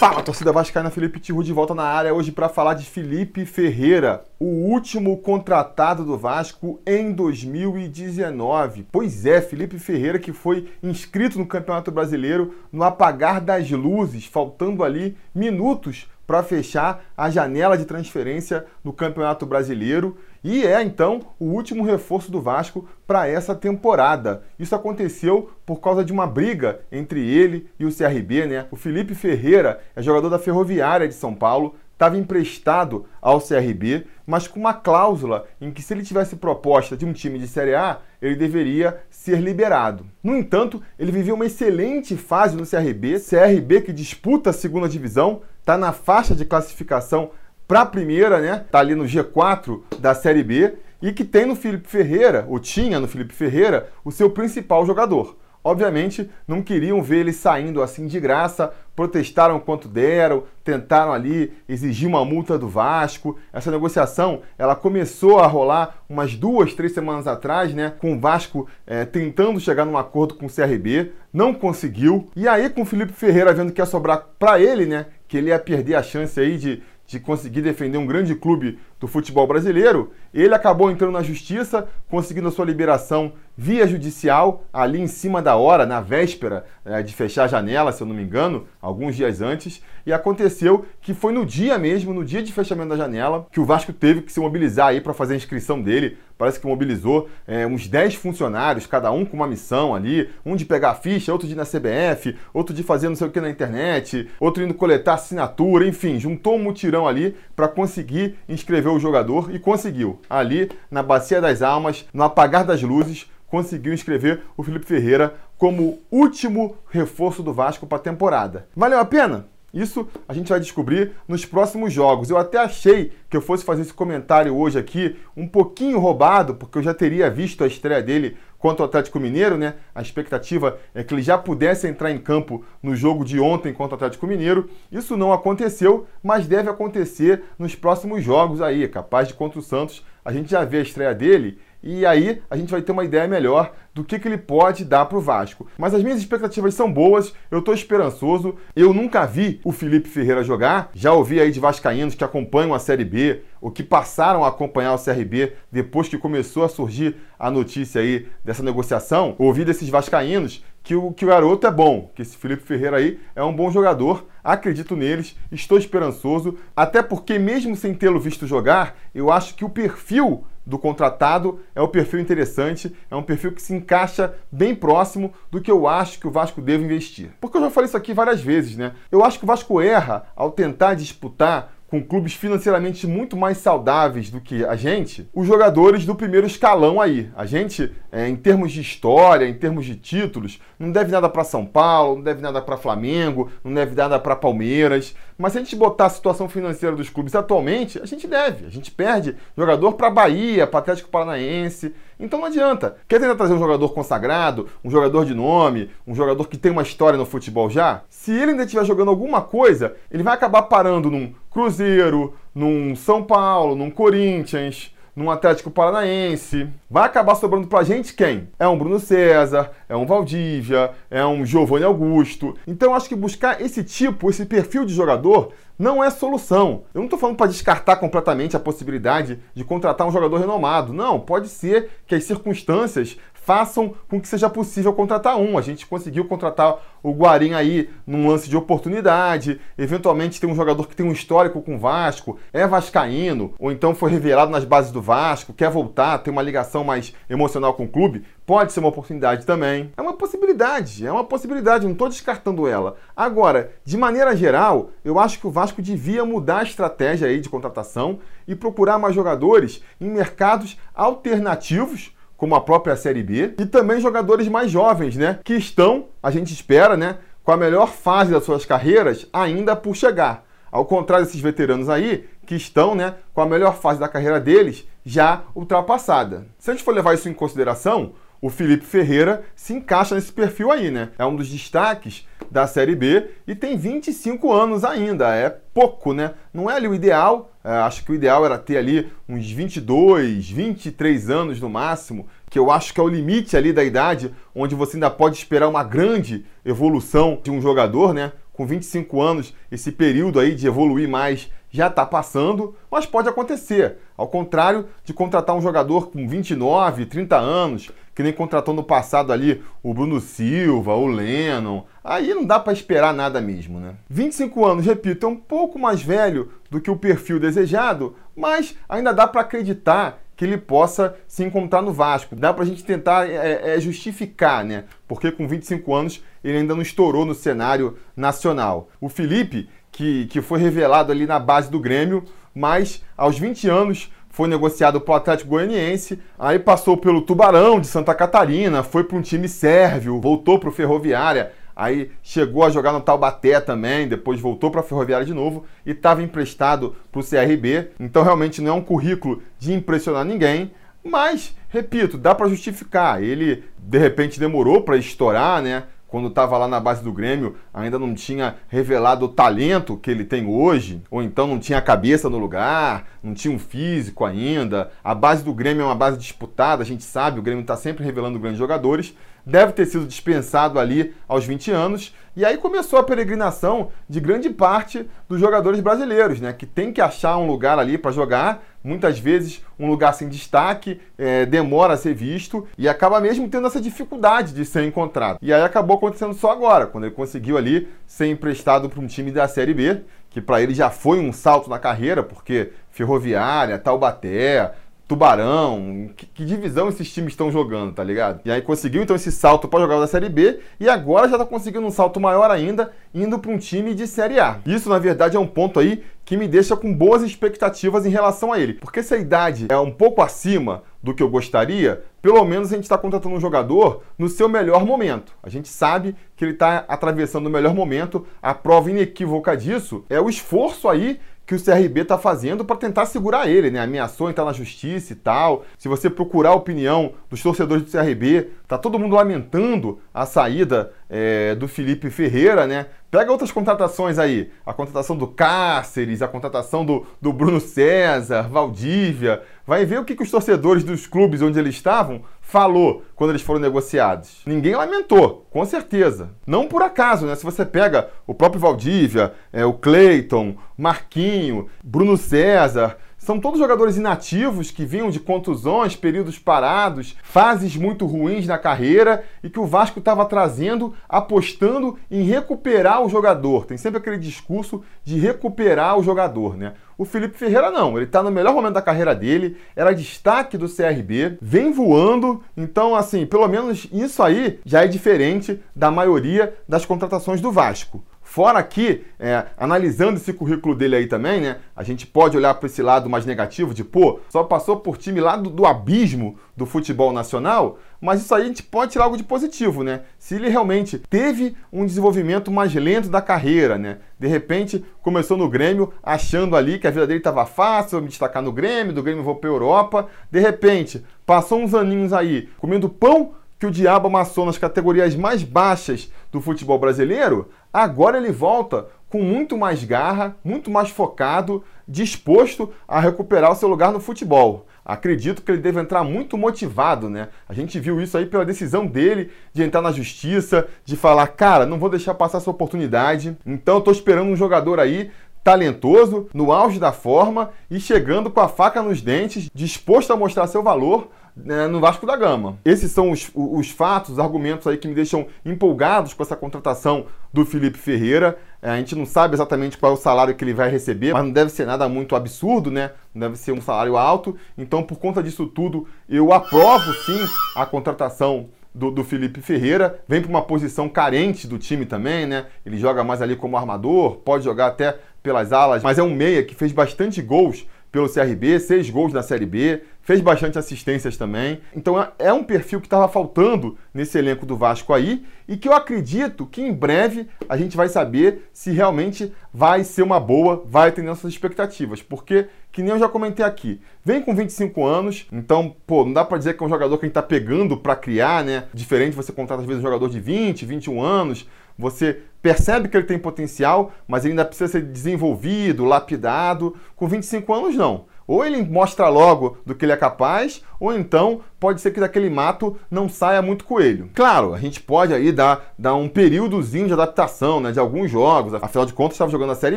Fala, 0.00 0.22
torcida 0.22 0.50
vascaína, 0.50 0.88
Felipe 0.88 1.20
Tiru 1.20 1.44
de 1.44 1.52
volta 1.52 1.74
na 1.74 1.82
área 1.82 2.14
hoje 2.14 2.32
para 2.32 2.48
falar 2.48 2.72
de 2.72 2.86
Felipe 2.86 3.44
Ferreira, 3.44 4.24
o 4.38 4.46
último 4.46 5.18
contratado 5.18 6.06
do 6.06 6.16
Vasco 6.16 6.80
em 6.86 7.12
2019. 7.12 8.86
Pois 8.90 9.26
é, 9.26 9.42
Felipe 9.42 9.78
Ferreira 9.78 10.18
que 10.18 10.32
foi 10.32 10.72
inscrito 10.82 11.38
no 11.38 11.44
Campeonato 11.44 11.90
Brasileiro 11.90 12.54
no 12.72 12.82
apagar 12.82 13.42
das 13.42 13.70
luzes, 13.70 14.24
faltando 14.24 14.82
ali 14.82 15.18
minutos 15.34 16.08
para 16.26 16.42
fechar 16.42 17.04
a 17.14 17.28
janela 17.28 17.76
de 17.76 17.84
transferência 17.84 18.64
no 18.82 18.94
Campeonato 18.94 19.44
Brasileiro 19.44 20.16
e 20.42 20.66
é 20.66 20.82
então 20.82 21.20
o 21.38 21.46
último 21.46 21.84
reforço 21.84 22.30
do 22.30 22.40
Vasco 22.40 22.88
para 23.06 23.28
essa 23.28 23.54
temporada. 23.54 24.42
Isso 24.58 24.74
aconteceu 24.74 25.50
por 25.66 25.80
causa 25.80 26.04
de 26.04 26.12
uma 26.12 26.26
briga 26.26 26.80
entre 26.90 27.20
ele 27.20 27.68
e 27.78 27.84
o 27.84 27.94
CRB, 27.94 28.46
né? 28.46 28.66
O 28.70 28.76
Felipe 28.76 29.14
Ferreira 29.14 29.80
é 29.94 30.02
jogador 30.02 30.30
da 30.30 30.38
Ferroviária 30.38 31.06
de 31.06 31.14
São 31.14 31.34
Paulo, 31.34 31.74
estava 31.92 32.16
emprestado 32.16 33.04
ao 33.20 33.38
CRB, 33.38 34.06
mas 34.26 34.48
com 34.48 34.58
uma 34.58 34.72
cláusula 34.72 35.44
em 35.60 35.70
que 35.70 35.82
se 35.82 35.92
ele 35.92 36.02
tivesse 36.02 36.36
proposta 36.36 36.96
de 36.96 37.04
um 37.04 37.12
time 37.12 37.38
de 37.38 37.46
Série 37.46 37.74
A, 37.74 37.98
ele 38.22 38.36
deveria 38.36 39.02
ser 39.10 39.38
liberado. 39.38 40.06
No 40.22 40.34
entanto, 40.34 40.82
ele 40.98 41.12
viveu 41.12 41.34
uma 41.34 41.44
excelente 41.44 42.16
fase 42.16 42.56
no 42.56 42.66
CRB, 42.66 43.20
CRB 43.20 43.82
que 43.82 43.92
disputa 43.92 44.48
a 44.48 44.54
segunda 44.54 44.88
divisão, 44.88 45.42
está 45.60 45.76
na 45.76 45.92
faixa 45.92 46.34
de 46.34 46.46
classificação 46.46 47.32
para 47.70 47.82
a 47.82 47.86
primeira, 47.86 48.40
né? 48.40 48.64
Tá 48.68 48.80
ali 48.80 48.96
no 48.96 49.04
G4 49.04 49.82
da 50.00 50.12
Série 50.12 50.42
B 50.42 50.74
e 51.00 51.12
que 51.12 51.22
tem 51.22 51.46
no 51.46 51.54
Felipe 51.54 51.86
Ferreira, 51.86 52.44
ou 52.48 52.58
tinha 52.58 52.98
no 52.98 53.06
Felipe 53.06 53.32
Ferreira, 53.32 53.90
o 54.04 54.10
seu 54.10 54.28
principal 54.28 54.84
jogador. 54.84 55.36
Obviamente, 55.62 56.28
não 56.48 56.62
queriam 56.62 57.00
ver 57.00 57.18
ele 57.18 57.32
saindo 57.32 57.80
assim 57.80 58.08
de 58.08 58.18
graça, 58.18 58.72
protestaram 58.96 59.60
quanto 59.60 59.86
deram, 59.86 60.42
tentaram 60.64 61.12
ali 61.12 61.52
exigir 61.68 62.08
uma 62.08 62.24
multa 62.24 62.58
do 62.58 62.68
Vasco. 62.68 63.38
Essa 63.52 63.70
negociação, 63.70 64.40
ela 64.58 64.74
começou 64.74 65.38
a 65.38 65.46
rolar 65.46 65.98
umas 66.08 66.34
duas, 66.34 66.74
três 66.74 66.92
semanas 66.92 67.28
atrás, 67.28 67.72
né? 67.72 67.92
Com 68.00 68.14
o 68.14 68.18
Vasco 68.18 68.66
é, 68.84 69.04
tentando 69.04 69.60
chegar 69.60 69.84
num 69.84 69.96
acordo 69.96 70.34
com 70.34 70.46
o 70.46 70.52
CRB, 70.52 71.12
não 71.32 71.54
conseguiu. 71.54 72.28
E 72.34 72.48
aí, 72.48 72.68
com 72.68 72.82
o 72.82 72.86
Felipe 72.86 73.12
Ferreira 73.12 73.54
vendo 73.54 73.70
que 73.70 73.80
ia 73.80 73.86
sobrar 73.86 74.26
para 74.40 74.58
ele, 74.60 74.86
né? 74.86 75.06
Que 75.28 75.36
ele 75.36 75.50
ia 75.50 75.58
perder 75.60 75.94
a 75.94 76.02
chance 76.02 76.40
aí 76.40 76.58
de 76.58 76.82
de 77.10 77.18
conseguir 77.18 77.60
defender 77.60 77.98
um 77.98 78.06
grande 78.06 78.36
clube 78.36 78.78
do 79.00 79.08
futebol 79.08 79.46
brasileiro, 79.46 80.12
ele 80.32 80.54
acabou 80.54 80.90
entrando 80.90 81.12
na 81.12 81.22
justiça, 81.22 81.88
conseguindo 82.08 82.48
a 82.48 82.50
sua 82.50 82.66
liberação 82.66 83.32
via 83.56 83.86
judicial, 83.86 84.64
ali 84.72 85.00
em 85.00 85.06
cima 85.06 85.42
da 85.42 85.56
hora, 85.56 85.84
na 85.84 86.00
véspera 86.00 86.64
é, 86.84 87.02
de 87.02 87.14
fechar 87.14 87.44
a 87.44 87.48
janela, 87.48 87.92
se 87.92 88.02
eu 88.02 88.06
não 88.06 88.14
me 88.14 88.22
engano, 88.22 88.66
alguns 88.80 89.16
dias 89.16 89.40
antes. 89.40 89.82
E 90.06 90.12
aconteceu 90.12 90.86
que 91.00 91.12
foi 91.12 91.32
no 91.32 91.44
dia 91.44 91.76
mesmo, 91.78 92.14
no 92.14 92.24
dia 92.24 92.42
de 92.42 92.52
fechamento 92.52 92.90
da 92.90 92.96
janela, 92.96 93.46
que 93.50 93.60
o 93.60 93.64
Vasco 93.64 93.92
teve 93.92 94.22
que 94.22 94.32
se 94.32 94.40
mobilizar 94.40 94.88
aí 94.88 95.00
para 95.00 95.12
fazer 95.12 95.34
a 95.34 95.36
inscrição 95.36 95.80
dele. 95.80 96.16
Parece 96.38 96.58
que 96.58 96.66
mobilizou 96.66 97.28
é, 97.46 97.66
uns 97.66 97.86
10 97.86 98.14
funcionários, 98.14 98.86
cada 98.86 99.12
um 99.12 99.26
com 99.26 99.36
uma 99.36 99.46
missão 99.46 99.94
ali, 99.94 100.30
um 100.44 100.56
de 100.56 100.64
pegar 100.64 100.92
a 100.92 100.94
ficha, 100.94 101.30
outro 101.30 101.46
de 101.46 101.52
ir 101.52 101.56
na 101.56 101.66
CBF, 101.66 102.34
outro 102.54 102.74
de 102.74 102.82
fazer 102.82 103.10
não 103.10 103.14
sei 103.14 103.26
o 103.26 103.30
que 103.30 103.42
na 103.42 103.50
internet, 103.50 104.26
outro 104.40 104.62
indo 104.62 104.72
coletar 104.72 105.14
assinatura, 105.14 105.86
enfim, 105.86 106.18
juntou 106.18 106.56
um 106.56 106.62
mutirão 106.62 107.06
ali 107.06 107.36
para 107.54 107.68
conseguir 107.68 108.36
inscrever 108.48 108.89
o 108.90 109.00
jogador 109.00 109.54
e 109.54 109.58
conseguiu. 109.58 110.18
Ali, 110.28 110.70
na 110.90 111.02
Bacia 111.02 111.40
das 111.40 111.62
Almas, 111.62 112.06
no 112.12 112.22
apagar 112.22 112.64
das 112.64 112.82
luzes, 112.82 113.30
conseguiu 113.46 113.92
inscrever 113.92 114.42
o 114.56 114.62
Felipe 114.62 114.86
Ferreira 114.86 115.34
como 115.58 115.98
último 116.10 116.76
reforço 116.88 117.42
do 117.42 117.52
Vasco 117.52 117.86
para 117.86 117.98
a 117.98 118.02
temporada. 118.02 118.66
Valeu 118.74 118.98
a 118.98 119.04
pena? 119.04 119.46
Isso 119.72 120.08
a 120.28 120.34
gente 120.34 120.48
vai 120.48 120.60
descobrir 120.60 121.12
nos 121.28 121.44
próximos 121.44 121.92
jogos. 121.92 122.30
Eu 122.30 122.38
até 122.38 122.58
achei 122.58 123.12
que 123.28 123.36
eu 123.36 123.40
fosse 123.40 123.64
fazer 123.64 123.82
esse 123.82 123.94
comentário 123.94 124.56
hoje 124.56 124.78
aqui 124.78 125.16
um 125.36 125.46
pouquinho 125.46 125.98
roubado, 125.98 126.54
porque 126.54 126.78
eu 126.78 126.82
já 126.82 126.92
teria 126.92 127.30
visto 127.30 127.62
a 127.62 127.66
estreia 127.66 128.02
dele 128.02 128.36
contra 128.58 128.82
o 128.82 128.86
Atlético 128.86 129.18
Mineiro, 129.18 129.56
né? 129.56 129.74
A 129.94 130.02
expectativa 130.02 130.78
é 130.94 131.02
que 131.02 131.14
ele 131.14 131.22
já 131.22 131.38
pudesse 131.38 131.88
entrar 131.88 132.10
em 132.10 132.18
campo 132.18 132.64
no 132.82 132.94
jogo 132.94 133.24
de 133.24 133.40
ontem 133.40 133.72
contra 133.72 133.94
o 133.94 133.96
Atlético 133.96 134.26
Mineiro. 134.26 134.68
Isso 134.92 135.16
não 135.16 135.32
aconteceu, 135.32 136.06
mas 136.22 136.46
deve 136.46 136.68
acontecer 136.68 137.42
nos 137.58 137.74
próximos 137.74 138.22
jogos 138.22 138.60
aí, 138.60 138.86
capaz 138.86 139.28
de 139.28 139.34
contra 139.34 139.58
o 139.58 139.62
Santos. 139.62 140.04
A 140.22 140.32
gente 140.32 140.50
já 140.50 140.64
vê 140.64 140.78
a 140.78 140.82
estreia 140.82 141.14
dele 141.14 141.58
e 141.82 142.04
aí 142.04 142.42
a 142.50 142.56
gente 142.56 142.70
vai 142.70 142.82
ter 142.82 142.92
uma 142.92 143.04
ideia 143.04 143.26
melhor 143.26 143.72
do 143.94 144.04
que, 144.04 144.18
que 144.18 144.28
ele 144.28 144.38
pode 144.38 144.84
dar 144.84 145.06
para 145.06 145.18
o 145.18 145.20
Vasco. 145.20 145.66
Mas 145.76 145.94
as 145.94 146.02
minhas 146.02 146.18
expectativas 146.18 146.74
são 146.74 146.92
boas, 146.92 147.34
eu 147.50 147.58
estou 147.58 147.74
esperançoso. 147.74 148.54
Eu 148.76 148.94
nunca 148.94 149.26
vi 149.26 149.60
o 149.64 149.72
Felipe 149.72 150.08
Ferreira 150.08 150.44
jogar, 150.44 150.90
já 150.94 151.12
ouvi 151.12 151.40
aí 151.40 151.50
de 151.50 151.58
vascaínos 151.58 152.14
que 152.14 152.24
acompanham 152.24 152.74
a 152.74 152.78
Série 152.78 153.04
B, 153.04 153.42
ou 153.60 153.70
que 153.70 153.82
passaram 153.82 154.44
a 154.44 154.48
acompanhar 154.48 154.94
o 154.94 155.02
CRB 155.02 155.52
depois 155.70 156.08
que 156.08 156.16
começou 156.18 156.64
a 156.64 156.68
surgir 156.68 157.16
a 157.38 157.50
notícia 157.50 158.00
aí 158.00 158.26
dessa 158.44 158.62
negociação. 158.62 159.34
Ouvi 159.38 159.64
desses 159.64 159.88
vascaínos 159.88 160.64
que 160.82 160.94
o, 160.94 161.12
que 161.12 161.24
o 161.24 161.28
garoto 161.28 161.66
é 161.66 161.70
bom, 161.70 162.10
que 162.14 162.22
esse 162.22 162.36
Felipe 162.36 162.62
Ferreira 162.62 162.96
aí 162.96 163.20
é 163.34 163.42
um 163.42 163.54
bom 163.54 163.70
jogador, 163.70 164.26
acredito 164.42 164.96
neles, 164.96 165.36
estou 165.52 165.76
esperançoso, 165.76 166.56
até 166.74 167.02
porque 167.02 167.38
mesmo 167.38 167.76
sem 167.76 167.92
tê-lo 167.92 168.18
visto 168.18 168.46
jogar, 168.46 168.96
eu 169.14 169.30
acho 169.30 169.54
que 169.54 169.64
o 169.64 169.68
perfil 169.68 170.44
do 170.64 170.78
contratado 170.78 171.60
é 171.74 171.82
um 171.82 171.88
perfil 171.88 172.20
interessante, 172.20 172.94
é 173.10 173.16
um 173.16 173.22
perfil 173.22 173.52
que 173.52 173.62
se 173.62 173.74
encaixa 173.74 174.34
bem 174.50 174.74
próximo 174.74 175.32
do 175.50 175.60
que 175.60 175.70
eu 175.70 175.86
acho 175.88 176.20
que 176.20 176.26
o 176.26 176.30
Vasco 176.30 176.60
deve 176.60 176.84
investir. 176.84 177.30
Porque 177.40 177.56
eu 177.56 177.62
já 177.62 177.70
falei 177.70 177.88
isso 177.88 177.96
aqui 177.96 178.12
várias 178.12 178.40
vezes, 178.40 178.76
né? 178.76 178.92
Eu 179.10 179.24
acho 179.24 179.38
que 179.38 179.44
o 179.44 179.46
Vasco 179.46 179.80
erra 179.80 180.26
ao 180.36 180.50
tentar 180.50 180.94
disputar 180.94 181.74
com 181.90 182.00
clubes 182.00 182.34
financeiramente 182.34 183.04
muito 183.04 183.36
mais 183.36 183.58
saudáveis 183.58 184.30
do 184.30 184.40
que 184.40 184.64
a 184.64 184.76
gente, 184.76 185.28
os 185.34 185.44
jogadores 185.44 186.06
do 186.06 186.14
primeiro 186.14 186.46
escalão 186.46 187.00
aí. 187.00 187.28
A 187.36 187.44
gente, 187.44 187.92
é, 188.12 188.28
em 188.28 188.36
termos 188.36 188.70
de 188.70 188.80
história, 188.80 189.44
em 189.44 189.54
termos 189.54 189.84
de 189.84 189.96
títulos, 189.96 190.60
não 190.78 190.92
deve 190.92 191.10
nada 191.10 191.28
para 191.28 191.42
São 191.42 191.66
Paulo, 191.66 192.16
não 192.16 192.22
deve 192.22 192.40
nada 192.40 192.62
para 192.62 192.76
Flamengo, 192.76 193.50
não 193.64 193.74
deve 193.74 193.96
nada 193.96 194.20
para 194.20 194.36
Palmeiras. 194.36 195.16
Mas 195.36 195.52
se 195.52 195.58
a 195.58 195.62
gente 195.62 195.74
botar 195.74 196.06
a 196.06 196.10
situação 196.10 196.48
financeira 196.48 196.94
dos 196.94 197.10
clubes 197.10 197.34
atualmente, 197.34 197.98
a 198.00 198.06
gente 198.06 198.28
deve. 198.28 198.66
A 198.66 198.70
gente 198.70 198.92
perde 198.92 199.34
jogador 199.56 199.94
para 199.94 200.10
Bahia, 200.10 200.68
para 200.68 200.78
Atlético 200.78 201.10
Paranaense. 201.10 201.92
Então 202.20 202.38
não 202.38 202.46
adianta. 202.46 202.96
Quer 203.08 203.18
tentar 203.18 203.34
trazer 203.34 203.54
um 203.54 203.58
jogador 203.58 203.88
consagrado, 203.94 204.68
um 204.84 204.90
jogador 204.90 205.24
de 205.24 205.34
nome, 205.34 205.90
um 206.06 206.14
jogador 206.14 206.46
que 206.46 206.58
tem 206.58 206.70
uma 206.70 206.82
história 206.82 207.18
no 207.18 207.24
futebol 207.24 207.70
já? 207.70 208.02
Se 208.10 208.30
ele 208.30 208.52
ainda 208.52 208.64
estiver 208.64 208.84
jogando 208.84 209.08
alguma 209.08 209.40
coisa, 209.40 209.96
ele 210.10 210.22
vai 210.22 210.34
acabar 210.34 210.62
parando 210.62 211.10
num 211.10 211.32
Cruzeiro, 211.50 212.34
num 212.54 212.94
São 212.94 213.22
Paulo, 213.22 213.74
num 213.74 213.90
Corinthians, 213.90 214.94
num 215.20 215.30
Atlético 215.30 215.70
Paranaense. 215.70 216.66
Vai 216.90 217.04
acabar 217.04 217.34
sobrando 217.34 217.66
pra 217.66 217.84
gente 217.84 218.14
quem? 218.14 218.48
É 218.58 218.66
um 218.66 218.78
Bruno 218.78 218.98
César, 218.98 219.70
é 219.88 219.94
um 219.94 220.06
Valdívia, 220.06 220.92
é 221.10 221.24
um 221.24 221.44
Giovanni 221.44 221.84
Augusto. 221.84 222.56
Então 222.66 222.94
acho 222.94 223.08
que 223.08 223.14
buscar 223.14 223.60
esse 223.60 223.84
tipo, 223.84 224.30
esse 224.30 224.46
perfil 224.46 224.84
de 224.84 224.94
jogador 224.94 225.52
não 225.78 226.02
é 226.04 226.10
solução. 226.10 226.84
Eu 226.92 226.98
não 226.98 227.04
estou 227.04 227.18
falando 227.18 227.36
para 227.36 227.50
descartar 227.50 227.96
completamente 227.96 228.54
a 228.54 228.60
possibilidade 228.60 229.38
de 229.54 229.64
contratar 229.64 230.06
um 230.06 230.12
jogador 230.12 230.38
renomado. 230.38 230.92
Não, 230.92 231.18
pode 231.18 231.48
ser 231.48 231.88
que 232.06 232.14
as 232.14 232.24
circunstâncias 232.24 233.16
façam 233.40 233.94
com 234.08 234.20
que 234.20 234.28
seja 234.28 234.48
possível 234.48 234.92
contratar 234.92 235.36
um. 235.36 235.58
A 235.58 235.62
gente 235.62 235.86
conseguiu 235.86 236.24
contratar 236.26 236.78
o 237.02 237.12
Guarim 237.12 237.54
aí 237.54 237.88
num 238.06 238.28
lance 238.28 238.48
de 238.48 238.56
oportunidade, 238.56 239.60
eventualmente 239.76 240.40
tem 240.40 240.50
um 240.50 240.54
jogador 240.54 240.86
que 240.86 240.94
tem 240.94 241.06
um 241.06 241.12
histórico 241.12 241.62
com 241.62 241.76
o 241.76 241.78
Vasco, 241.78 242.38
é 242.52 242.66
vascaíno, 242.66 243.54
ou 243.58 243.72
então 243.72 243.94
foi 243.94 244.10
revelado 244.10 244.50
nas 244.50 244.64
bases 244.64 244.92
do 244.92 245.00
Vasco, 245.00 245.54
quer 245.54 245.70
voltar, 245.70 246.18
tem 246.18 246.32
uma 246.32 246.42
ligação 246.42 246.84
mais 246.84 247.14
emocional 247.28 247.74
com 247.74 247.84
o 247.84 247.88
clube, 247.88 248.24
pode 248.44 248.72
ser 248.72 248.80
uma 248.80 248.88
oportunidade 248.88 249.46
também. 249.46 249.92
É 249.96 250.02
uma 250.02 250.12
possibilidade, 250.12 251.06
é 251.06 251.12
uma 251.12 251.24
possibilidade, 251.24 251.84
não 251.84 251.92
estou 251.92 252.08
descartando 252.08 252.66
ela. 252.66 252.96
Agora, 253.16 253.72
de 253.84 253.96
maneira 253.96 254.36
geral, 254.36 254.90
eu 255.04 255.18
acho 255.18 255.38
que 255.38 255.46
o 255.46 255.50
Vasco 255.50 255.80
devia 255.80 256.24
mudar 256.24 256.58
a 256.58 256.64
estratégia 256.64 257.28
aí 257.28 257.40
de 257.40 257.48
contratação 257.48 258.18
e 258.46 258.54
procurar 258.54 258.98
mais 258.98 259.14
jogadores 259.14 259.82
em 260.00 260.10
mercados 260.10 260.78
alternativos, 260.94 262.12
como 262.40 262.54
a 262.54 262.60
própria 262.62 262.96
Série 262.96 263.22
B, 263.22 263.52
e 263.58 263.66
também 263.66 264.00
jogadores 264.00 264.48
mais 264.48 264.70
jovens, 264.70 265.14
né? 265.14 265.38
Que 265.44 265.52
estão, 265.56 266.06
a 266.22 266.30
gente 266.30 266.54
espera, 266.54 266.96
né? 266.96 267.18
Com 267.44 267.52
a 267.52 267.56
melhor 267.56 267.88
fase 267.88 268.32
das 268.32 268.44
suas 268.44 268.64
carreiras 268.64 269.26
ainda 269.30 269.76
por 269.76 269.94
chegar. 269.94 270.42
Ao 270.72 270.86
contrário 270.86 271.26
desses 271.26 271.38
veteranos 271.38 271.90
aí, 271.90 272.26
que 272.46 272.54
estão, 272.54 272.94
né, 272.94 273.16
com 273.34 273.42
a 273.42 273.46
melhor 273.46 273.76
fase 273.76 274.00
da 274.00 274.08
carreira 274.08 274.40
deles 274.40 274.88
já 275.04 275.42
ultrapassada. 275.54 276.46
Se 276.58 276.70
a 276.70 276.72
gente 276.72 276.82
for 276.82 276.94
levar 276.94 277.12
isso 277.12 277.28
em 277.28 277.34
consideração, 277.34 278.14
o 278.40 278.48
Felipe 278.48 278.86
Ferreira 278.86 279.42
se 279.54 279.74
encaixa 279.74 280.14
nesse 280.14 280.32
perfil 280.32 280.72
aí, 280.72 280.90
né? 280.90 281.10
É 281.18 281.26
um 281.26 281.36
dos 281.36 281.50
destaques 281.50 282.26
da 282.50 282.66
Série 282.66 282.96
B 282.96 283.32
e 283.46 283.54
tem 283.54 283.76
25 283.76 284.50
anos 284.50 284.82
ainda. 284.82 285.34
É 285.34 285.50
pouco, 285.74 286.14
né? 286.14 286.32
Não 286.54 286.70
é 286.70 286.76
ali 286.76 286.88
o 286.88 286.94
ideal. 286.94 287.49
É, 287.62 287.70
acho 287.78 288.04
que 288.04 288.12
o 288.12 288.14
ideal 288.14 288.44
era 288.44 288.58
ter 288.58 288.78
ali 288.78 289.10
uns 289.28 289.50
22, 289.50 290.48
23 290.50 291.30
anos 291.30 291.60
no 291.60 291.68
máximo, 291.68 292.26
que 292.48 292.58
eu 292.58 292.70
acho 292.70 292.94
que 292.94 293.00
é 293.00 293.02
o 293.02 293.08
limite 293.08 293.56
ali 293.56 293.72
da 293.72 293.84
idade 293.84 294.34
onde 294.54 294.74
você 294.74 294.96
ainda 294.96 295.10
pode 295.10 295.36
esperar 295.36 295.68
uma 295.68 295.84
grande 295.84 296.44
evolução 296.64 297.38
de 297.42 297.50
um 297.50 297.60
jogador, 297.60 298.14
né? 298.14 298.32
Com 298.52 298.66
25 298.66 299.20
anos, 299.20 299.54
esse 299.70 299.92
período 299.92 300.40
aí 300.40 300.54
de 300.54 300.66
evoluir 300.66 301.08
mais 301.08 301.50
já 301.70 301.86
está 301.86 302.04
passando, 302.04 302.74
mas 302.90 303.06
pode 303.06 303.28
acontecer. 303.28 303.98
Ao 304.16 304.26
contrário 304.26 304.86
de 305.04 305.14
contratar 305.14 305.54
um 305.54 305.62
jogador 305.62 306.10
com 306.10 306.26
29, 306.26 307.06
30 307.06 307.36
anos, 307.36 307.90
que 308.14 308.22
nem 308.22 308.32
contratou 308.32 308.74
no 308.74 308.82
passado 308.82 309.32
ali 309.32 309.62
o 309.82 309.94
Bruno 309.94 310.20
Silva, 310.20 310.94
o 310.94 311.06
Lennon. 311.06 311.84
Aí 312.02 312.34
não 312.34 312.44
dá 312.44 312.58
para 312.58 312.72
esperar 312.72 313.14
nada 313.14 313.40
mesmo, 313.40 313.78
né? 313.78 313.94
25 314.08 314.66
anos, 314.66 314.84
repito, 314.84 315.26
é 315.26 315.28
um 315.28 315.36
pouco 315.36 315.78
mais 315.78 316.02
velho 316.02 316.50
do 316.70 316.80
que 316.80 316.90
o 316.90 316.96
perfil 316.96 317.40
desejado, 317.40 318.14
mas 318.36 318.76
ainda 318.88 319.12
dá 319.12 319.26
para 319.26 319.40
acreditar 319.40 320.22
que 320.36 320.44
ele 320.44 320.56
possa 320.56 321.16
se 321.28 321.44
encontrar 321.44 321.82
no 321.82 321.92
Vasco. 321.92 322.34
Dá 322.34 322.54
para 322.54 322.64
a 322.64 322.66
gente 322.66 322.82
tentar 322.82 323.28
é, 323.28 323.74
é, 323.74 323.80
justificar, 323.80 324.64
né? 324.64 324.84
Porque 325.06 325.30
com 325.30 325.46
25 325.46 325.94
anos 325.94 326.24
ele 326.42 326.56
ainda 326.56 326.74
não 326.74 326.80
estourou 326.80 327.26
no 327.26 327.34
cenário 327.34 327.98
nacional. 328.16 328.88
O 328.98 329.10
Felipe 329.10 329.68
que, 329.92 330.26
que 330.26 330.40
foi 330.40 330.58
revelado 330.58 331.12
ali 331.12 331.26
na 331.26 331.38
base 331.38 331.70
do 331.70 331.78
Grêmio, 331.78 332.24
mas 332.54 333.04
aos 333.16 333.38
20 333.38 333.68
anos 333.68 334.10
foi 334.30 334.48
negociado 334.48 335.00
para 335.00 335.12
o 335.12 335.16
Atlético 335.16 335.50
Goianiense, 335.50 336.18
aí 336.38 336.58
passou 336.58 336.96
pelo 336.96 337.20
Tubarão 337.20 337.80
de 337.80 337.88
Santa 337.88 338.14
Catarina, 338.14 338.82
foi 338.82 339.04
para 339.04 339.18
um 339.18 339.22
time 339.22 339.48
sérvio, 339.48 340.20
voltou 340.20 340.58
para 340.58 340.68
o 340.68 340.72
Ferroviária, 340.72 341.52
aí 341.80 342.10
chegou 342.22 342.62
a 342.62 342.70
jogar 342.70 342.92
no 342.92 343.00
Taubaté 343.00 343.58
também, 343.60 344.06
depois 344.06 344.38
voltou 344.38 344.70
para 344.70 344.80
a 344.80 344.84
Ferroviária 344.84 345.24
de 345.24 345.32
novo 345.32 345.64
e 345.86 345.92
estava 345.92 346.22
emprestado 346.22 346.94
para 347.10 347.20
o 347.20 347.24
CRB. 347.24 347.90
Então 347.98 348.22
realmente 348.22 348.60
não 348.60 348.70
é 348.70 348.74
um 348.74 348.82
currículo 348.82 349.42
de 349.58 349.72
impressionar 349.72 350.24
ninguém, 350.24 350.72
mas 351.02 351.56
repito, 351.70 352.18
dá 352.18 352.34
para 352.34 352.48
justificar. 352.48 353.22
Ele 353.22 353.64
de 353.78 353.98
repente 353.98 354.38
demorou 354.38 354.82
para 354.82 354.98
estourar, 354.98 355.62
né? 355.62 355.84
quando 356.10 356.26
estava 356.26 356.58
lá 356.58 356.66
na 356.66 356.80
base 356.80 357.04
do 357.04 357.12
Grêmio, 357.12 357.56
ainda 357.72 357.98
não 357.98 358.14
tinha 358.14 358.56
revelado 358.68 359.26
o 359.26 359.28
talento 359.28 359.96
que 359.96 360.10
ele 360.10 360.24
tem 360.24 360.44
hoje, 360.44 361.00
ou 361.08 361.22
então 361.22 361.46
não 361.46 361.58
tinha 361.58 361.78
a 361.78 361.82
cabeça 361.82 362.28
no 362.28 362.36
lugar, 362.36 363.06
não 363.22 363.32
tinha 363.32 363.54
um 363.54 363.58
físico 363.58 364.24
ainda. 364.24 364.90
A 365.04 365.14
base 365.14 365.44
do 365.44 365.54
Grêmio 365.54 365.82
é 365.82 365.84
uma 365.84 365.94
base 365.94 366.18
disputada, 366.18 366.82
a 366.82 366.86
gente 366.86 367.04
sabe, 367.04 367.38
o 367.38 367.42
Grêmio 367.42 367.62
está 367.62 367.76
sempre 367.76 368.04
revelando 368.04 368.40
grandes 368.40 368.58
jogadores. 368.58 369.14
Deve 369.44 369.72
ter 369.72 369.86
sido 369.86 370.06
dispensado 370.06 370.78
ali 370.78 371.14
aos 371.28 371.44
20 371.44 371.70
anos. 371.70 372.14
E 372.36 372.44
aí 372.44 372.56
começou 372.56 372.98
a 372.98 373.02
peregrinação 373.02 373.90
de 374.08 374.20
grande 374.20 374.50
parte 374.50 375.08
dos 375.28 375.40
jogadores 375.40 375.80
brasileiros, 375.80 376.40
né? 376.40 376.52
Que 376.52 376.64
tem 376.64 376.92
que 376.92 377.00
achar 377.00 377.36
um 377.36 377.46
lugar 377.46 377.78
ali 377.78 377.98
para 377.98 378.12
jogar 378.12 378.62
muitas 378.82 379.18
vezes 379.18 379.62
um 379.78 379.86
lugar 379.86 380.14
sem 380.14 380.28
destaque, 380.28 381.00
é, 381.18 381.44
demora 381.44 381.94
a 381.94 381.96
ser 381.96 382.14
visto 382.14 382.66
e 382.78 382.88
acaba 382.88 383.20
mesmo 383.20 383.48
tendo 383.48 383.66
essa 383.66 383.80
dificuldade 383.80 384.54
de 384.54 384.64
ser 384.64 384.84
encontrado. 384.84 385.38
E 385.42 385.52
aí 385.52 385.62
acabou 385.62 385.96
acontecendo 385.96 386.34
só 386.34 386.50
agora, 386.50 386.86
quando 386.86 387.04
ele 387.04 387.14
conseguiu 387.14 387.56
ali 387.58 387.88
ser 388.06 388.26
emprestado 388.26 388.88
para 388.88 389.00
um 389.00 389.06
time 389.06 389.30
da 389.30 389.46
Série 389.46 389.74
B, 389.74 390.02
que 390.30 390.40
para 390.40 390.62
ele 390.62 390.74
já 390.74 390.90
foi 390.90 391.18
um 391.18 391.32
salto 391.32 391.68
na 391.68 391.78
carreira, 391.78 392.22
porque 392.22 392.70
Ferroviária, 392.90 393.78
Taubaté, 393.78 394.72
Tubarão, 395.10 396.08
que, 396.16 396.24
que, 396.24 396.44
divisão 396.44 396.88
esses 396.88 397.12
times 397.12 397.32
estão 397.32 397.50
jogando, 397.50 397.92
tá 397.92 398.04
ligado? 398.04 398.42
E 398.44 398.50
aí 398.52 398.62
conseguiu 398.62 399.02
então 399.02 399.16
esse 399.16 399.32
salto 399.32 399.66
para 399.66 399.80
jogar 399.80 399.98
da 399.98 400.06
Série 400.06 400.28
B 400.28 400.60
e 400.78 400.88
agora 400.88 401.28
já 401.28 401.36
tá 401.36 401.44
conseguindo 401.44 401.84
um 401.84 401.90
salto 401.90 402.20
maior 402.20 402.48
ainda, 402.48 402.92
indo 403.12 403.36
para 403.36 403.50
um 403.50 403.58
time 403.58 403.92
de 403.92 404.06
Série 404.06 404.38
A. 404.38 404.60
Isso, 404.64 404.88
na 404.88 405.00
verdade, 405.00 405.36
é 405.36 405.40
um 405.40 405.48
ponto 405.48 405.80
aí 405.80 406.04
que 406.24 406.36
me 406.36 406.46
deixa 406.46 406.76
com 406.76 406.94
boas 406.94 407.24
expectativas 407.24 408.06
em 408.06 408.10
relação 408.10 408.52
a 408.52 408.60
ele. 408.60 408.74
Porque 408.74 409.02
se 409.02 409.12
a 409.12 409.18
idade 409.18 409.66
é 409.68 409.76
um 409.76 409.90
pouco 409.90 410.22
acima 410.22 410.84
do 411.02 411.12
que 411.12 411.24
eu 411.24 411.28
gostaria, 411.28 412.04
pelo 412.22 412.44
menos 412.44 412.72
a 412.72 412.76
gente 412.76 412.84
está 412.84 412.96
contratando 412.96 413.34
um 413.34 413.40
jogador 413.40 414.04
no 414.16 414.28
seu 414.28 414.48
melhor 414.48 414.86
momento. 414.86 415.32
A 415.42 415.48
gente 415.48 415.66
sabe 415.66 416.14
que 416.36 416.44
ele 416.44 416.52
está 416.52 416.84
atravessando 416.86 417.48
o 417.48 417.50
melhor 417.50 417.74
momento. 417.74 418.24
A 418.40 418.54
prova 418.54 418.88
inequívoca 418.88 419.56
disso 419.56 420.04
é 420.08 420.20
o 420.20 420.28
esforço 420.28 420.88
aí 420.88 421.18
que 421.50 421.56
o 421.56 421.60
CRB 421.60 422.02
está 422.02 422.16
fazendo 422.16 422.64
para 422.64 422.76
tentar 422.76 423.06
segurar 423.06 423.48
ele, 423.48 423.72
né? 423.72 423.80
Ameaçou 423.80 424.30
entrar 424.30 424.44
na 424.44 424.52
justiça 424.52 425.12
e 425.12 425.16
tal. 425.16 425.64
Se 425.76 425.88
você 425.88 426.08
procurar 426.08 426.50
a 426.50 426.54
opinião 426.54 427.14
dos 427.28 427.42
torcedores 427.42 427.82
do 427.82 427.90
CRB, 427.90 428.50
tá 428.68 428.78
todo 428.78 429.00
mundo 429.00 429.16
lamentando 429.16 429.98
a 430.14 430.24
saída 430.26 430.92
é, 431.08 431.56
do 431.56 431.66
Felipe 431.66 432.08
Ferreira, 432.08 432.68
né? 432.68 432.86
Pega 433.10 433.32
outras 433.32 433.50
contratações 433.50 434.18
aí. 434.18 434.50
A 434.64 434.72
contratação 434.72 435.16
do 435.16 435.26
Cáceres, 435.26 436.22
a 436.22 436.28
contratação 436.28 436.84
do, 436.84 437.04
do 437.20 437.32
Bruno 437.32 437.60
César, 437.60 438.48
Valdívia. 438.48 439.42
Vai 439.66 439.84
ver 439.84 439.98
o 439.98 440.04
que, 440.04 440.14
que 440.14 440.22
os 440.22 440.30
torcedores 440.30 440.84
dos 440.84 441.08
clubes 441.08 441.42
onde 441.42 441.58
eles 441.58 441.74
estavam 441.74 442.22
falou 442.40 443.04
quando 443.16 443.30
eles 443.30 443.42
foram 443.42 443.60
negociados. 443.60 444.42
Ninguém 444.46 444.74
lamentou, 444.74 445.46
com 445.50 445.64
certeza. 445.64 446.30
Não 446.46 446.66
por 446.66 446.82
acaso, 446.82 447.26
né? 447.26 447.34
Se 447.34 447.44
você 447.44 447.64
pega 447.64 448.08
o 448.26 448.34
próprio 448.34 448.60
Valdívia, 448.60 449.32
é, 449.52 449.64
o 449.64 449.72
Cleiton, 449.72 450.56
Marquinho, 450.76 451.68
Bruno 451.82 452.16
César 452.16 452.96
são 453.20 453.38
todos 453.38 453.60
jogadores 453.60 453.98
inativos 453.98 454.70
que 454.70 454.86
vinham 454.86 455.10
de 455.10 455.20
contusões, 455.20 455.94
períodos 455.94 456.38
parados, 456.38 457.14
fases 457.22 457.76
muito 457.76 458.06
ruins 458.06 458.46
na 458.46 458.56
carreira 458.56 459.22
e 459.44 459.50
que 459.50 459.60
o 459.60 459.66
Vasco 459.66 459.98
estava 459.98 460.24
trazendo, 460.24 460.94
apostando 461.06 461.98
em 462.10 462.22
recuperar 462.22 463.04
o 463.04 463.10
jogador. 463.10 463.66
Tem 463.66 463.76
sempre 463.76 463.98
aquele 463.98 464.16
discurso 464.16 464.82
de 465.04 465.18
recuperar 465.18 465.98
o 465.98 466.02
jogador, 466.02 466.56
né? 466.56 466.72
O 466.96 467.04
Felipe 467.04 467.36
Ferreira 467.36 467.70
não, 467.70 467.96
ele 467.96 468.06
está 468.06 468.22
no 468.22 468.30
melhor 468.30 468.54
momento 468.54 468.74
da 468.74 468.82
carreira 468.82 469.14
dele, 469.14 469.56
era 469.76 469.94
destaque 469.94 470.56
do 470.56 470.68
CRB, 470.68 471.36
vem 471.42 471.72
voando, 471.72 472.42
então 472.56 472.94
assim, 472.94 473.26
pelo 473.26 473.46
menos 473.48 473.86
isso 473.92 474.22
aí 474.22 474.60
já 474.64 474.82
é 474.84 474.86
diferente 474.86 475.60
da 475.76 475.90
maioria 475.90 476.54
das 476.66 476.86
contratações 476.86 477.40
do 477.40 477.52
Vasco. 477.52 478.02
Fora 478.30 478.62
que, 478.62 479.02
é, 479.18 479.46
analisando 479.58 480.16
esse 480.16 480.32
currículo 480.32 480.72
dele 480.72 480.94
aí 480.94 481.08
também, 481.08 481.40
né? 481.40 481.56
A 481.74 481.82
gente 481.82 482.06
pode 482.06 482.36
olhar 482.36 482.54
para 482.54 482.66
esse 482.68 482.80
lado 482.80 483.10
mais 483.10 483.26
negativo 483.26 483.74
de, 483.74 483.82
pô, 483.82 484.20
só 484.28 484.44
passou 484.44 484.76
por 484.76 484.96
time 484.96 485.20
lá 485.20 485.36
do, 485.36 485.50
do, 485.50 485.66
abismo 485.66 486.38
do 486.56 486.64
futebol 486.64 487.12
nacional, 487.12 487.80
mas 488.00 488.20
isso 488.20 488.32
aí 488.32 488.42
a 488.42 488.46
gente 488.46 488.62
pode 488.62 488.92
tirar 488.92 489.06
algo 489.06 489.16
de 489.16 489.24
positivo, 489.24 489.82
né? 489.82 490.02
Se 490.16 490.36
ele 490.36 490.48
realmente 490.48 490.96
teve 490.96 491.56
um 491.72 491.84
desenvolvimento 491.84 492.52
mais 492.52 492.72
lento 492.72 493.08
da 493.08 493.20
carreira, 493.20 493.76
né? 493.76 493.98
De 494.16 494.28
repente 494.28 494.84
começou 495.02 495.36
no 495.36 495.48
Grêmio 495.48 495.92
achando 496.00 496.54
ali 496.54 496.78
que 496.78 496.86
a 496.86 496.90
vida 496.92 497.08
dele 497.08 497.18
estava 497.18 497.44
fácil, 497.44 497.98
eu 497.98 498.02
me 498.02 498.08
destacar 498.08 498.44
no 498.44 498.52
Grêmio, 498.52 498.92
do 498.92 499.02
Grêmio 499.02 499.24
vou 499.24 499.34
para 499.34 499.50
Europa. 499.50 500.06
De 500.30 500.38
repente, 500.38 501.04
passou 501.26 501.60
uns 501.60 501.74
aninhos 501.74 502.12
aí 502.12 502.48
comendo 502.60 502.88
pão 502.88 503.32
que 503.60 503.66
o 503.66 503.70
diabo 503.70 504.06
amassou 504.06 504.46
nas 504.46 504.56
categorias 504.56 505.14
mais 505.14 505.42
baixas 505.42 506.10
do 506.32 506.40
futebol 506.40 506.78
brasileiro, 506.78 507.50
agora 507.72 508.18
ele 508.18 508.32
volta 508.32 508.86
com 509.08 509.22
muito 509.22 509.58
mais 509.58 509.82
garra, 509.82 510.36
muito 510.44 510.70
mais 510.70 510.88
focado, 510.88 511.64
disposto 511.86 512.72
a 512.86 513.00
recuperar 513.00 513.50
o 513.50 513.56
seu 513.56 513.68
lugar 513.68 513.92
no 513.92 513.98
futebol. 513.98 514.66
Acredito 514.84 515.42
que 515.42 515.50
ele 515.50 515.60
deve 515.60 515.80
entrar 515.80 516.02
muito 516.04 516.38
motivado, 516.38 517.10
né? 517.10 517.28
A 517.48 517.52
gente 517.52 517.78
viu 517.78 518.00
isso 518.00 518.16
aí 518.16 518.26
pela 518.26 518.44
decisão 518.44 518.86
dele 518.86 519.30
de 519.52 519.62
entrar 519.62 519.82
na 519.82 519.92
justiça, 519.92 520.66
de 520.84 520.96
falar, 520.96 521.26
cara, 521.28 521.66
não 521.66 521.78
vou 521.78 521.88
deixar 521.88 522.14
passar 522.14 522.38
essa 522.38 522.50
oportunidade. 522.50 523.36
Então 523.44 523.76
eu 523.76 523.80
tô 523.80 523.90
esperando 523.90 524.30
um 524.30 524.36
jogador 524.36 524.80
aí 524.80 525.10
talentoso, 525.42 526.28
no 526.34 526.52
auge 526.52 526.78
da 526.78 526.92
forma 526.92 527.50
e 527.70 527.80
chegando 527.80 528.30
com 528.30 528.40
a 528.40 528.48
faca 528.48 528.82
nos 528.82 529.00
dentes, 529.00 529.50
disposto 529.54 530.12
a 530.12 530.16
mostrar 530.16 530.46
seu 530.46 530.62
valor 530.62 531.08
né, 531.36 531.66
no 531.66 531.80
Vasco 531.80 532.06
da 532.06 532.16
Gama. 532.16 532.58
Esses 532.64 532.90
são 532.92 533.10
os, 533.10 533.30
os 533.34 533.70
fatos, 533.70 534.12
os 534.12 534.18
argumentos 534.18 534.66
aí 534.66 534.76
que 534.76 534.88
me 534.88 534.94
deixam 534.94 535.26
empolgados 535.44 536.14
com 536.14 536.22
essa 536.22 536.36
contratação 536.36 537.06
do 537.32 537.44
Felipe 537.44 537.78
Ferreira. 537.78 538.38
É, 538.60 538.70
a 538.70 538.76
gente 538.76 538.94
não 538.94 539.06
sabe 539.06 539.34
exatamente 539.34 539.78
qual 539.78 539.92
é 539.92 539.94
o 539.94 539.98
salário 539.98 540.34
que 540.34 540.44
ele 540.44 540.54
vai 540.54 540.70
receber, 540.70 541.12
mas 541.12 541.24
não 541.24 541.32
deve 541.32 541.50
ser 541.50 541.66
nada 541.66 541.88
muito 541.88 542.14
absurdo, 542.14 542.70
né? 542.70 542.92
Não 543.14 543.20
deve 543.20 543.36
ser 543.36 543.52
um 543.52 543.60
salário 543.60 543.96
alto. 543.96 544.36
Então, 544.56 544.82
por 544.82 544.98
conta 544.98 545.22
disso 545.22 545.46
tudo, 545.46 545.86
eu 546.08 546.32
aprovo 546.32 546.92
sim 547.04 547.18
a 547.56 547.64
contratação 547.64 548.48
do, 548.74 548.90
do, 548.90 549.02
Felipe 549.02 549.40
Ferreira, 549.40 550.00
vem 550.06 550.20
para 550.20 550.30
uma 550.30 550.42
posição 550.42 550.88
carente 550.88 551.46
do 551.46 551.58
time 551.58 551.84
também, 551.84 552.24
né? 552.24 552.46
Ele 552.64 552.78
joga 552.78 553.02
mais 553.02 553.20
ali 553.20 553.34
como 553.34 553.56
armador, 553.56 554.18
pode 554.18 554.44
jogar 554.44 554.68
até 554.68 554.96
pelas 555.22 555.52
alas, 555.52 555.82
mas 555.82 555.98
é 555.98 556.02
um 556.02 556.14
meia 556.14 556.42
que 556.42 556.54
fez 556.54 556.72
bastante 556.72 557.20
gols 557.20 557.66
pelo 557.90 558.08
CRB, 558.08 558.60
seis 558.60 558.88
gols 558.88 559.12
na 559.12 559.22
Série 559.22 559.46
B, 559.46 559.82
fez 560.00 560.20
bastante 560.20 560.58
assistências 560.58 561.16
também. 561.16 561.60
Então 561.74 562.00
é, 562.00 562.10
é 562.18 562.32
um 562.32 562.42
perfil 562.42 562.80
que 562.80 562.86
estava 562.86 563.08
faltando 563.08 563.76
nesse 563.92 564.16
elenco 564.18 564.46
do 564.46 564.56
Vasco 564.56 564.92
aí 564.92 565.24
e 565.48 565.56
que 565.56 565.68
eu 565.68 565.72
acredito 565.72 566.46
que 566.46 566.62
em 566.62 566.72
breve 566.72 567.26
a 567.48 567.56
gente 567.56 567.76
vai 567.76 567.88
saber 567.88 568.48
se 568.52 568.70
realmente 568.70 569.32
vai 569.52 569.82
ser 569.82 570.02
uma 570.02 570.20
boa, 570.20 570.62
vai 570.66 570.88
atender 570.88 571.08
nossas 571.08 571.32
expectativas. 571.32 572.00
Porque, 572.00 572.46
que 572.70 572.82
nem 572.82 572.92
eu 572.92 572.98
já 572.98 573.08
comentei 573.08 573.44
aqui, 573.44 573.80
vem 574.04 574.22
com 574.22 574.34
25 574.34 574.84
anos, 574.84 575.26
então, 575.32 575.74
pô, 575.86 576.04
não 576.04 576.12
dá 576.12 576.24
para 576.24 576.38
dizer 576.38 576.56
que 576.56 576.62
é 576.62 576.66
um 576.66 576.70
jogador 576.70 576.96
que 576.96 577.04
a 577.04 577.08
gente 577.08 577.14
tá 577.14 577.22
pegando 577.22 577.76
para 577.76 577.96
criar, 577.96 578.44
né? 578.44 578.64
Diferente 578.72 579.16
você 579.16 579.32
contrata 579.32 579.62
às 579.62 579.66
vezes 579.66 579.82
um 579.82 579.86
jogador 579.86 580.08
de 580.08 580.20
20, 580.20 580.64
21 580.64 581.02
anos, 581.02 581.48
você 581.80 582.20
percebe 582.42 582.88
que 582.88 582.96
ele 582.96 583.06
tem 583.06 583.18
potencial, 583.18 583.92
mas 584.06 584.24
ele 584.24 584.32
ainda 584.32 584.44
precisa 584.44 584.70
ser 584.70 584.82
desenvolvido, 584.82 585.84
lapidado. 585.84 586.76
Com 586.94 587.08
25 587.08 587.52
anos, 587.52 587.74
não. 587.74 588.04
Ou 588.26 588.44
ele 588.44 588.62
mostra 588.62 589.08
logo 589.08 589.58
do 589.66 589.74
que 589.74 589.84
ele 589.84 589.92
é 589.92 589.96
capaz, 589.96 590.62
ou 590.78 590.92
então 590.92 591.40
pode 591.60 591.80
ser 591.82 591.90
que 591.90 592.00
daquele 592.00 592.30
mato 592.30 592.76
não 592.90 593.08
saia 593.08 593.42
muito 593.42 593.64
coelho. 593.64 594.10
Claro, 594.14 594.54
a 594.54 594.58
gente 594.58 594.80
pode 594.80 595.12
aí 595.12 595.30
dar, 595.30 595.74
dar 595.78 595.94
um 595.94 596.08
períodozinho 596.08 596.86
de 596.86 596.94
adaptação 596.94 597.60
né, 597.60 597.70
de 597.70 597.78
alguns 597.78 598.10
jogos, 598.10 598.54
afinal 598.54 598.86
de 598.86 598.94
contas 598.94 599.14
estava 599.14 599.30
jogando 599.30 599.52
a 599.52 599.54
Série 599.54 599.76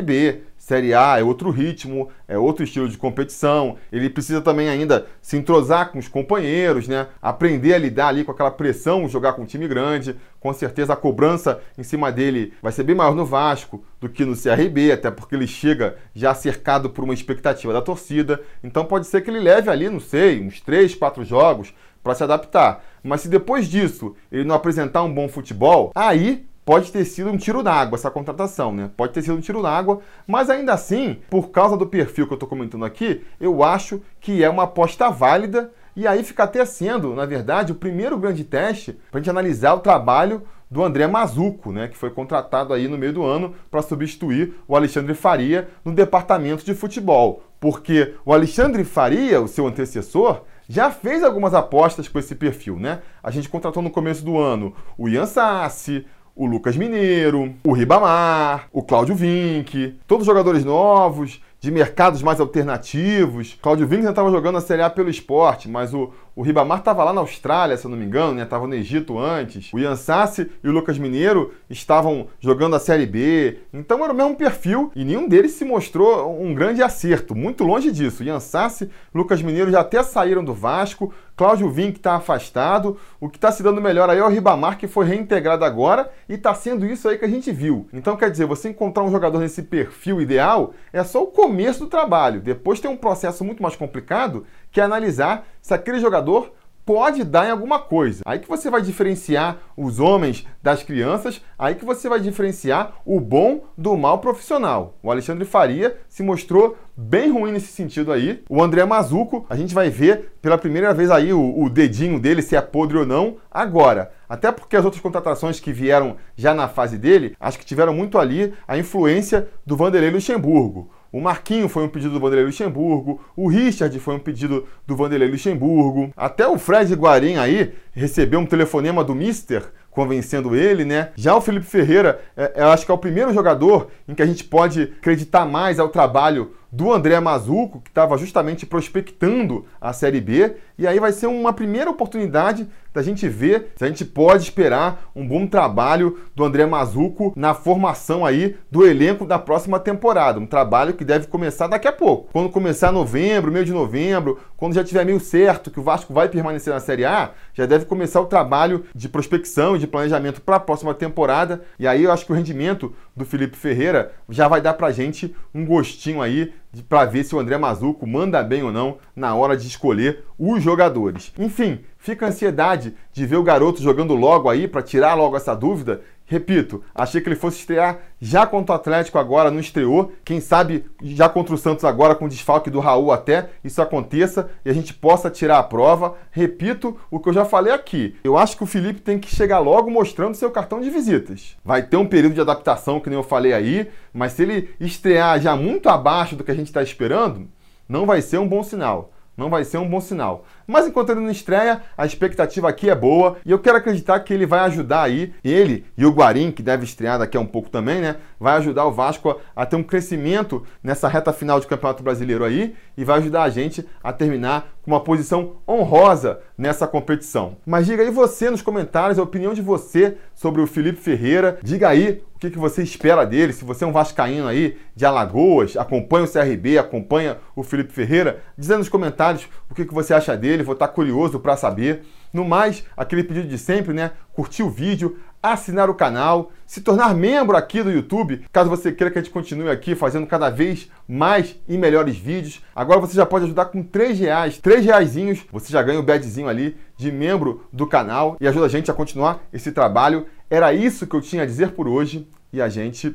B, 0.00 0.40
Série 0.64 0.94
A 0.94 1.18
é 1.18 1.22
outro 1.22 1.50
ritmo, 1.50 2.08
é 2.26 2.38
outro 2.38 2.64
estilo 2.64 2.88
de 2.88 2.96
competição. 2.96 3.76
Ele 3.92 4.08
precisa 4.08 4.40
também 4.40 4.66
ainda 4.66 5.06
se 5.20 5.36
entrosar 5.36 5.92
com 5.92 5.98
os 5.98 6.08
companheiros, 6.08 6.88
né? 6.88 7.08
Aprender 7.20 7.74
a 7.74 7.78
lidar 7.78 8.08
ali 8.08 8.24
com 8.24 8.32
aquela 8.32 8.50
pressão, 8.50 9.06
jogar 9.06 9.34
com 9.34 9.42
um 9.42 9.44
time 9.44 9.68
grande. 9.68 10.16
Com 10.40 10.54
certeza 10.54 10.94
a 10.94 10.96
cobrança 10.96 11.60
em 11.76 11.82
cima 11.82 12.10
dele 12.10 12.54
vai 12.62 12.72
ser 12.72 12.82
bem 12.82 12.96
maior 12.96 13.14
no 13.14 13.26
Vasco 13.26 13.84
do 14.00 14.08
que 14.08 14.24
no 14.24 14.34
CRB, 14.34 14.92
até 14.92 15.10
porque 15.10 15.34
ele 15.34 15.46
chega 15.46 15.98
já 16.14 16.32
cercado 16.34 16.88
por 16.88 17.04
uma 17.04 17.12
expectativa 17.12 17.70
da 17.70 17.82
torcida. 17.82 18.40
Então 18.62 18.86
pode 18.86 19.06
ser 19.06 19.20
que 19.20 19.28
ele 19.28 19.40
leve 19.40 19.68
ali, 19.68 19.90
não 19.90 20.00
sei, 20.00 20.40
uns 20.40 20.62
três, 20.62 20.94
quatro 20.94 21.26
jogos 21.26 21.73
para 22.04 22.14
se 22.14 22.22
adaptar. 22.22 22.84
Mas 23.02 23.22
se 23.22 23.28
depois 23.28 23.66
disso 23.66 24.14
ele 24.30 24.44
não 24.44 24.54
apresentar 24.54 25.02
um 25.02 25.12
bom 25.12 25.26
futebol, 25.26 25.90
aí 25.94 26.46
pode 26.64 26.92
ter 26.92 27.04
sido 27.04 27.30
um 27.30 27.36
tiro 27.36 27.62
na 27.62 27.72
água 27.72 27.96
essa 27.96 28.10
contratação, 28.10 28.72
né? 28.72 28.90
Pode 28.96 29.12
ter 29.12 29.22
sido 29.22 29.36
um 29.36 29.40
tiro 29.40 29.60
na 29.60 29.70
água, 29.70 30.00
mas 30.26 30.48
ainda 30.48 30.72
assim, 30.72 31.18
por 31.28 31.50
causa 31.50 31.76
do 31.76 31.86
perfil 31.86 32.26
que 32.26 32.32
eu 32.32 32.36
estou 32.36 32.48
comentando 32.48 32.84
aqui, 32.84 33.24
eu 33.40 33.64
acho 33.64 34.00
que 34.20 34.44
é 34.44 34.48
uma 34.48 34.64
aposta 34.64 35.10
válida 35.10 35.72
e 35.96 36.06
aí 36.06 36.22
fica 36.24 36.44
até 36.44 36.64
sendo, 36.64 37.14
na 37.14 37.24
verdade, 37.24 37.72
o 37.72 37.76
primeiro 37.76 38.18
grande 38.18 38.44
teste 38.44 38.92
para 39.10 39.18
a 39.18 39.22
gente 39.22 39.30
analisar 39.30 39.74
o 39.74 39.80
trabalho 39.80 40.42
do 40.70 40.82
André 40.82 41.06
Mazuco, 41.06 41.70
né, 41.70 41.86
que 41.86 41.96
foi 41.96 42.10
contratado 42.10 42.72
aí 42.72 42.88
no 42.88 42.98
meio 42.98 43.12
do 43.12 43.24
ano 43.24 43.54
para 43.70 43.82
substituir 43.82 44.54
o 44.66 44.74
Alexandre 44.74 45.14
Faria 45.14 45.68
no 45.84 45.92
departamento 45.92 46.64
de 46.64 46.74
futebol. 46.74 47.44
Porque 47.60 48.14
o 48.24 48.32
Alexandre 48.32 48.82
Faria, 48.82 49.40
o 49.40 49.46
seu 49.46 49.66
antecessor, 49.66 50.42
já 50.68 50.90
fez 50.90 51.22
algumas 51.22 51.54
apostas 51.54 52.08
com 52.08 52.18
esse 52.18 52.34
perfil, 52.34 52.78
né? 52.78 53.00
A 53.22 53.30
gente 53.30 53.48
contratou 53.48 53.82
no 53.82 53.90
começo 53.90 54.24
do 54.24 54.38
ano 54.38 54.74
o 54.96 55.08
Ian 55.08 55.26
Sassi, 55.26 56.06
o 56.36 56.46
Lucas 56.46 56.76
Mineiro, 56.76 57.54
o 57.64 57.72
Ribamar, 57.72 58.68
o 58.72 58.82
Cláudio 58.82 59.14
Vinck, 59.14 59.98
todos 60.06 60.26
jogadores 60.26 60.64
novos, 60.64 61.40
de 61.60 61.70
mercados 61.70 62.22
mais 62.22 62.40
alternativos. 62.40 63.56
Cláudio 63.62 63.86
Vinck 63.86 64.04
estava 64.06 64.30
jogando 64.30 64.58
a 64.58 64.60
Série 64.60 64.82
A 64.82 64.90
pelo 64.90 65.08
esporte, 65.08 65.68
mas 65.68 65.94
o, 65.94 66.12
o 66.36 66.42
Ribamar 66.42 66.78
estava 66.78 67.04
lá 67.04 67.12
na 67.12 67.20
Austrália, 67.20 67.76
se 67.76 67.86
eu 67.86 67.90
não 67.90 67.96
me 67.96 68.04
engano, 68.04 68.34
né? 68.34 68.42
Estava 68.42 68.66
no 68.66 68.74
Egito 68.74 69.18
antes. 69.18 69.72
O 69.72 69.78
Ian 69.78 69.94
Sassi 69.94 70.50
e 70.62 70.68
o 70.68 70.72
Lucas 70.72 70.98
Mineiro 70.98 71.54
estavam 71.70 72.26
jogando 72.40 72.74
a 72.74 72.80
Série 72.80 73.06
B. 73.06 73.58
Então 73.72 74.02
era 74.02 74.12
o 74.12 74.16
mesmo 74.16 74.34
perfil 74.34 74.90
e 74.96 75.04
nenhum 75.04 75.28
deles 75.28 75.52
se 75.52 75.64
mostrou 75.64 76.42
um 76.42 76.52
grande 76.52 76.82
acerto. 76.82 77.36
Muito 77.36 77.62
longe 77.62 77.92
disso. 77.92 78.24
Ian 78.24 78.40
Sassi, 78.40 78.90
Lucas 79.14 79.42
Mineiro 79.42 79.70
já 79.70 79.80
até 79.80 80.02
saíram 80.02 80.44
do 80.44 80.52
Vasco. 80.52 81.14
Cláudio 81.36 81.68
Vink 81.70 81.98
está 81.98 82.14
afastado. 82.16 82.96
O 83.20 83.28
que 83.28 83.38
está 83.38 83.50
se 83.52 83.62
dando 83.62 83.80
melhor 83.80 84.10
aí 84.10 84.18
é 84.18 84.24
o 84.24 84.28
Ribamar, 84.28 84.78
que 84.78 84.86
foi 84.86 85.04
reintegrado 85.04 85.64
agora 85.64 86.10
e 86.28 86.34
está 86.34 86.54
sendo 86.54 86.86
isso 86.86 87.08
aí 87.08 87.18
que 87.18 87.24
a 87.24 87.28
gente 87.28 87.50
viu. 87.52 87.88
Então, 87.92 88.16
quer 88.16 88.30
dizer, 88.30 88.46
você 88.46 88.68
encontrar 88.68 89.02
um 89.02 89.10
jogador 89.10 89.40
nesse 89.40 89.62
perfil 89.62 90.20
ideal 90.20 90.74
é 90.92 91.02
só 91.02 91.22
o 91.22 91.28
começo 91.28 91.80
do 91.80 91.86
trabalho. 91.86 92.40
Depois 92.40 92.80
tem 92.80 92.90
um 92.90 92.96
processo 92.96 93.44
muito 93.44 93.62
mais 93.62 93.74
complicado 93.74 94.46
que 94.74 94.80
é 94.80 94.84
analisar 94.84 95.46
se 95.62 95.72
aquele 95.72 96.00
jogador 96.00 96.52
pode 96.84 97.24
dar 97.24 97.46
em 97.46 97.50
alguma 97.50 97.78
coisa. 97.78 98.22
Aí 98.26 98.40
que 98.40 98.48
você 98.48 98.68
vai 98.68 98.82
diferenciar 98.82 99.56
os 99.76 100.00
homens 100.00 100.46
das 100.62 100.82
crianças, 100.82 101.40
aí 101.58 101.76
que 101.76 101.84
você 101.84 102.08
vai 102.08 102.20
diferenciar 102.20 102.94
o 103.06 103.20
bom 103.20 103.62
do 103.78 103.96
mal 103.96 104.18
profissional. 104.18 104.98
O 105.02 105.10
Alexandre 105.10 105.44
Faria 105.44 105.96
se 106.08 106.22
mostrou 106.22 106.76
bem 106.96 107.30
ruim 107.30 107.52
nesse 107.52 107.68
sentido 107.68 108.12
aí. 108.12 108.42
O 108.50 108.62
André 108.62 108.84
Mazuco, 108.84 109.46
a 109.48 109.56
gente 109.56 109.72
vai 109.72 109.88
ver 109.88 110.34
pela 110.42 110.58
primeira 110.58 110.92
vez 110.92 111.10
aí 111.10 111.32
o, 111.32 111.62
o 111.62 111.70
dedinho 111.70 112.20
dele, 112.20 112.42
se 112.42 112.56
é 112.56 112.60
podre 112.60 112.98
ou 112.98 113.06
não, 113.06 113.36
agora. 113.50 114.12
Até 114.28 114.52
porque 114.52 114.76
as 114.76 114.84
outras 114.84 115.02
contratações 115.02 115.60
que 115.60 115.72
vieram 115.72 116.16
já 116.36 116.52
na 116.52 116.68
fase 116.68 116.98
dele, 116.98 117.36
acho 117.40 117.58
que 117.58 117.64
tiveram 117.64 117.94
muito 117.94 118.18
ali 118.18 118.52
a 118.66 118.76
influência 118.76 119.48
do 119.64 119.76
Vanderlei 119.76 120.10
Luxemburgo. 120.10 120.90
O 121.14 121.20
Marquinho 121.20 121.68
foi 121.68 121.84
um 121.84 121.88
pedido 121.88 122.14
do 122.14 122.18
Vanderlei 122.18 122.46
Luxemburgo, 122.46 123.20
o 123.36 123.46
Richard 123.46 123.96
foi 124.00 124.16
um 124.16 124.18
pedido 124.18 124.66
do 124.84 124.96
Vanderlei 124.96 125.28
Luxemburgo, 125.30 126.12
até 126.16 126.44
o 126.44 126.58
Fred 126.58 126.92
Guarim 126.92 127.36
aí 127.36 127.72
recebeu 127.92 128.40
um 128.40 128.44
telefonema 128.44 129.04
do 129.04 129.14
Mister 129.14 129.62
convencendo 129.92 130.56
ele, 130.56 130.84
né? 130.84 131.10
Já 131.14 131.36
o 131.36 131.40
Felipe 131.40 131.66
Ferreira, 131.66 132.20
é, 132.36 132.54
eu 132.56 132.66
acho 132.66 132.84
que 132.84 132.90
é 132.90 132.94
o 132.94 132.98
primeiro 132.98 133.32
jogador 133.32 133.90
em 134.08 134.14
que 134.14 134.22
a 134.22 134.26
gente 134.26 134.42
pode 134.42 134.92
acreditar 134.98 135.46
mais 135.46 135.78
ao 135.78 135.88
trabalho 135.88 136.50
do 136.72 136.92
André 136.92 137.20
Mazuco, 137.20 137.80
que 137.80 137.90
estava 137.90 138.18
justamente 138.18 138.66
prospectando 138.66 139.64
a 139.80 139.92
Série 139.92 140.20
B. 140.20 140.56
E 140.76 140.86
aí 140.86 140.98
vai 140.98 141.12
ser 141.12 141.26
uma 141.26 141.52
primeira 141.52 141.90
oportunidade 141.90 142.68
da 142.92 143.02
gente 143.02 143.28
ver 143.28 143.72
se 143.76 143.84
a 143.84 143.88
gente 143.88 144.04
pode 144.04 144.44
esperar 144.44 145.10
um 145.14 145.26
bom 145.26 145.46
trabalho 145.46 146.18
do 146.34 146.44
André 146.44 146.64
Mazuco 146.64 147.32
na 147.36 147.52
formação 147.52 148.24
aí 148.24 148.56
do 148.70 148.86
elenco 148.86 149.26
da 149.26 149.38
próxima 149.38 149.80
temporada. 149.80 150.38
Um 150.38 150.46
trabalho 150.46 150.94
que 150.94 151.04
deve 151.04 151.26
começar 151.26 151.66
daqui 151.66 151.88
a 151.88 151.92
pouco. 151.92 152.28
Quando 152.32 152.50
começar 152.50 152.92
novembro, 152.92 153.50
meio 153.50 153.64
de 153.64 153.72
novembro, 153.72 154.38
quando 154.56 154.74
já 154.74 154.84
tiver 154.84 155.04
meio 155.04 155.18
certo 155.18 155.70
que 155.70 155.80
o 155.80 155.82
Vasco 155.82 156.14
vai 156.14 156.28
permanecer 156.28 156.72
na 156.72 156.80
Série 156.80 157.04
A, 157.04 157.32
já 157.52 157.66
deve 157.66 157.84
começar 157.84 158.20
o 158.20 158.26
trabalho 158.26 158.84
de 158.94 159.08
prospecção 159.08 159.74
e 159.74 159.78
de 159.80 159.86
planejamento 159.86 160.40
para 160.40 160.56
a 160.56 160.60
próxima 160.60 160.94
temporada. 160.94 161.62
E 161.78 161.86
aí 161.88 162.04
eu 162.04 162.12
acho 162.12 162.24
que 162.24 162.32
o 162.32 162.34
rendimento 162.34 162.94
do 163.16 163.24
Felipe 163.24 163.56
Ferreira 163.56 164.12
já 164.28 164.46
vai 164.46 164.60
dar 164.60 164.74
pra 164.74 164.92
gente 164.92 165.34
um 165.52 165.64
gostinho 165.64 166.22
aí 166.22 166.52
para 166.82 167.04
ver 167.04 167.24
se 167.24 167.34
o 167.34 167.38
André 167.38 167.56
Mazuco 167.56 168.06
manda 168.06 168.42
bem 168.42 168.62
ou 168.62 168.72
não 168.72 168.98
na 169.14 169.34
hora 169.34 169.56
de 169.56 169.66
escolher 169.66 170.24
os 170.38 170.62
jogadores. 170.62 171.32
Enfim, 171.38 171.80
fica 171.98 172.26
a 172.26 172.28
ansiedade 172.28 172.94
de 173.12 173.26
ver 173.26 173.36
o 173.36 173.42
garoto 173.42 173.82
jogando 173.82 174.14
logo 174.14 174.48
aí 174.48 174.66
para 174.66 174.82
tirar 174.82 175.14
logo 175.14 175.36
essa 175.36 175.54
dúvida 175.54 176.02
Repito, 176.26 176.82
achei 176.94 177.20
que 177.20 177.28
ele 177.28 177.36
fosse 177.36 177.58
estrear 177.58 177.98
já 178.18 178.46
contra 178.46 178.72
o 178.72 178.76
Atlético 178.76 179.18
agora, 179.18 179.50
não 179.50 179.60
estreou. 179.60 180.12
Quem 180.24 180.40
sabe 180.40 180.86
já 181.02 181.28
contra 181.28 181.54
o 181.54 181.58
Santos 181.58 181.84
agora, 181.84 182.14
com 182.14 182.24
o 182.24 182.28
desfalque 182.28 182.70
do 182.70 182.80
Raul 182.80 183.12
até, 183.12 183.50
isso 183.62 183.82
aconteça 183.82 184.50
e 184.64 184.70
a 184.70 184.72
gente 184.72 184.94
possa 184.94 185.30
tirar 185.30 185.58
a 185.58 185.62
prova. 185.62 186.16
Repito 186.30 186.98
o 187.10 187.20
que 187.20 187.28
eu 187.28 187.32
já 187.34 187.44
falei 187.44 187.74
aqui. 187.74 188.16
Eu 188.24 188.38
acho 188.38 188.56
que 188.56 188.62
o 188.64 188.66
Felipe 188.66 189.00
tem 189.00 189.18
que 189.18 189.34
chegar 189.34 189.58
logo 189.58 189.90
mostrando 189.90 190.34
seu 190.34 190.50
cartão 190.50 190.80
de 190.80 190.88
visitas. 190.88 191.56
Vai 191.62 191.82
ter 191.82 191.98
um 191.98 192.06
período 192.06 192.34
de 192.34 192.40
adaptação, 192.40 193.00
que 193.00 193.10
nem 193.10 193.18
eu 193.18 193.24
falei 193.24 193.52
aí, 193.52 193.90
mas 194.12 194.32
se 194.32 194.42
ele 194.42 194.70
estrear 194.80 195.38
já 195.40 195.54
muito 195.54 195.90
abaixo 195.90 196.36
do 196.36 196.42
que 196.42 196.50
a 196.50 196.54
gente 196.54 196.68
está 196.68 196.82
esperando, 196.82 197.48
não 197.86 198.06
vai 198.06 198.22
ser 198.22 198.38
um 198.38 198.48
bom 198.48 198.62
sinal 198.62 199.13
não 199.36 199.50
vai 199.50 199.64
ser 199.64 199.78
um 199.78 199.88
bom 199.88 200.00
sinal. 200.00 200.44
Mas 200.66 200.86
enquanto 200.86 201.10
ele 201.10 201.20
não 201.20 201.30
estreia, 201.30 201.82
a 201.96 202.06
expectativa 202.06 202.68
aqui 202.68 202.88
é 202.88 202.94
boa 202.94 203.36
e 203.44 203.50
eu 203.50 203.58
quero 203.58 203.76
acreditar 203.76 204.20
que 204.20 204.32
ele 204.32 204.46
vai 204.46 204.60
ajudar 204.60 205.02
aí, 205.02 205.32
ele 205.42 205.84
e 205.96 206.06
o 206.06 206.12
Guarim, 206.12 206.50
que 206.50 206.62
deve 206.62 206.84
estrear 206.84 207.18
daqui 207.18 207.36
a 207.36 207.40
um 207.40 207.46
pouco 207.46 207.68
também, 207.68 208.00
né? 208.00 208.16
Vai 208.44 208.58
ajudar 208.58 208.84
o 208.84 208.92
Vasco 208.92 209.40
a 209.56 209.64
ter 209.64 209.74
um 209.74 209.82
crescimento 209.82 210.64
nessa 210.82 211.08
reta 211.08 211.32
final 211.32 211.58
de 211.58 211.66
Campeonato 211.66 212.02
Brasileiro 212.02 212.44
aí 212.44 212.74
e 212.94 213.02
vai 213.02 213.16
ajudar 213.16 213.44
a 213.44 213.48
gente 213.48 213.88
a 214.02 214.12
terminar 214.12 214.76
com 214.82 214.90
uma 214.90 215.00
posição 215.00 215.54
honrosa 215.66 216.40
nessa 216.58 216.86
competição. 216.86 217.56
Mas 217.64 217.86
diga 217.86 218.02
aí 218.02 218.10
você 218.10 218.50
nos 218.50 218.60
comentários 218.60 219.18
a 219.18 219.22
opinião 219.22 219.54
de 219.54 219.62
você 219.62 220.18
sobre 220.34 220.60
o 220.60 220.66
Felipe 220.66 221.00
Ferreira. 221.00 221.58
Diga 221.62 221.88
aí 221.88 222.22
o 222.34 222.38
que, 222.38 222.50
você 222.50 222.82
espera 222.82 223.24
dele. 223.24 223.54
Se 223.54 223.64
você 223.64 223.82
é 223.82 223.86
um 223.86 223.92
vascaíno 223.92 224.46
aí 224.46 224.76
de 224.94 225.06
Alagoas, 225.06 225.74
acompanha 225.78 226.26
o 226.26 226.30
CRB, 226.30 226.76
acompanha 226.76 227.38
o 227.56 227.62
Felipe 227.62 227.94
Ferreira, 227.94 228.42
dizendo 228.58 228.80
nos 228.80 228.90
comentários 228.90 229.48
o 229.70 229.74
que, 229.74 229.86
que 229.86 229.94
você 229.94 230.12
acha 230.12 230.36
dele. 230.36 230.62
Vou 230.62 230.74
estar 230.74 230.88
curioso 230.88 231.40
para 231.40 231.56
saber. 231.56 232.02
No 232.30 232.44
mais, 232.44 232.84
aquele 232.94 233.24
pedido 233.24 233.48
de 233.48 233.56
sempre, 233.56 233.94
né? 233.94 234.10
Curtir 234.34 234.64
o 234.64 234.68
vídeo, 234.68 235.16
assinar 235.52 235.90
o 235.90 235.94
canal, 235.94 236.50
se 236.66 236.80
tornar 236.80 237.14
membro 237.14 237.54
aqui 237.54 237.82
do 237.82 237.90
YouTube, 237.90 238.46
caso 238.50 238.70
você 238.70 238.90
queira 238.90 239.10
que 239.10 239.18
a 239.18 239.22
gente 239.22 239.30
continue 239.30 239.68
aqui 239.68 239.94
fazendo 239.94 240.26
cada 240.26 240.48
vez 240.48 240.90
mais 241.06 241.54
e 241.68 241.76
melhores 241.76 242.16
vídeos. 242.16 242.62
Agora 242.74 242.98
você 242.98 243.14
já 243.14 243.26
pode 243.26 243.44
ajudar 243.44 243.66
com 243.66 243.82
3 243.82 244.18
reais, 244.18 244.56
3 244.56 244.86
reaisinhos, 244.86 245.44
você 245.52 245.70
já 245.70 245.82
ganha 245.82 246.00
o 246.00 246.02
badzinho 246.02 246.48
ali 246.48 246.78
de 246.96 247.12
membro 247.12 247.66
do 247.70 247.86
canal 247.86 248.38
e 248.40 248.48
ajuda 248.48 248.64
a 248.64 248.68
gente 248.70 248.90
a 248.90 248.94
continuar 248.94 249.42
esse 249.52 249.70
trabalho. 249.70 250.26
Era 250.48 250.72
isso 250.72 251.06
que 251.06 251.14
eu 251.14 251.20
tinha 251.20 251.42
a 251.42 251.46
dizer 251.46 251.72
por 251.72 251.86
hoje 251.86 252.26
e 252.50 252.62
a 252.62 252.70
gente 252.70 253.14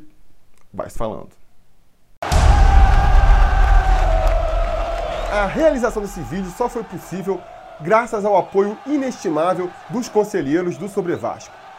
vai 0.71 0.88
se 0.88 0.98
falando. 0.98 1.29
A 5.31 5.48
realização 5.48 6.01
desse 6.01 6.21
vídeo 6.21 6.51
só 6.55 6.69
foi 6.69 6.83
possível 6.83 7.41
graças 7.81 8.24
ao 8.24 8.38
apoio 8.38 8.77
inestimável 8.86 9.69
dos 9.89 10.07
conselheiros 10.07 10.77
do 10.77 10.88
Sobre 10.88 11.15
Vasco. 11.15 11.59